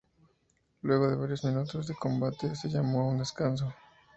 Luego 0.81 1.07
de 1.11 1.15
varios 1.15 1.43
minutos 1.43 1.85
de 1.85 1.93
combate, 1.93 2.55
se 2.55 2.67
llamó 2.69 3.01
a 3.01 3.07
un 3.11 3.19
descanso. 3.19 3.71